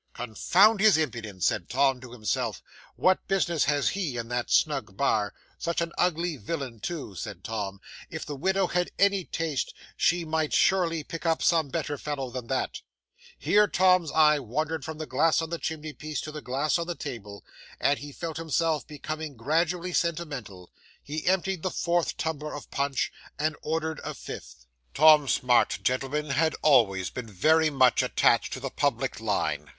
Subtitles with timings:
[0.15, 2.63] '"Confound his impudence!" said Tom to himself,
[2.95, 5.31] "what business has he in that snug bar?
[5.59, 7.79] Such an ugly villain too!" said Tom.
[8.09, 12.47] "If the widow had any taste, she might surely pick up some better fellow than
[12.47, 12.81] that."
[13.37, 16.87] Here Tom's eye wandered from the glass on the chimney piece to the glass on
[16.87, 17.45] the table;
[17.79, 20.71] and as he felt himself becoming gradually sentimental,
[21.03, 24.65] he emptied the fourth tumbler of punch and ordered a fifth.
[24.95, 29.69] 'Tom Smart, gentlemen, had always been very much attached to the public line.